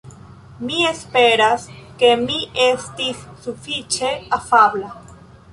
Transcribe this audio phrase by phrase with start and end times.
[0.69, 1.67] Mi esperas
[2.01, 2.39] ke mi
[2.71, 4.91] estis sufiĉe afabla.